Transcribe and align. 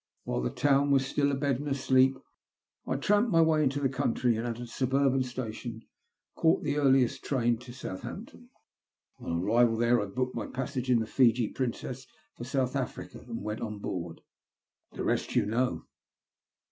While 0.23 0.41
the 0.41 0.49
town 0.49 0.89
was 0.89 1.05
still 1.05 1.31
abed 1.31 1.57
and 1.59 1.67
asleep 1.67 2.17
I 2.87 2.95
tramped 2.95 3.35
away 3.37 3.61
into 3.61 3.79
the 3.79 3.87
country, 3.87 4.35
and 4.35 4.47
at 4.47 4.59
a 4.59 4.65
suburban 4.65 5.21
station 5.21 5.83
caught 6.33 6.63
the 6.63 6.77
earliest 6.77 7.23
train 7.23 7.59
to 7.59 7.71
Southampton. 7.71 8.49
On 9.19 9.31
arrival 9.43 9.77
there 9.77 10.01
I 10.01 10.05
booked 10.07 10.33
my 10.35 10.47
passage 10.47 10.89
in 10.89 11.01
the 11.01 11.05
Fiji 11.05 11.49
Princess 11.49 12.07
for 12.35 12.45
South 12.45 12.75
Africa, 12.75 13.19
and 13.27 13.43
went 13.43 13.61
on 13.61 13.77
board. 13.77 14.21
The 14.93 15.03
rest 15.03 15.35
you 15.35 15.45
know. 15.45 15.85